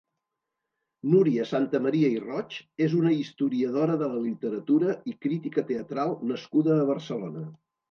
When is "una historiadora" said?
3.01-3.99